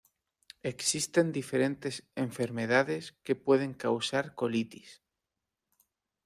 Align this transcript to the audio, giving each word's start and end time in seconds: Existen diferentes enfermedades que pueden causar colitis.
Existen 0.63 1.31
diferentes 1.31 2.01
enfermedades 2.15 3.03
que 3.21 3.35
pueden 3.35 3.75
causar 3.75 4.33
colitis. 4.33 4.89